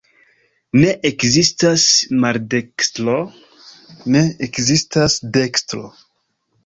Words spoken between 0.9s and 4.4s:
ekzistas maldekstro, ne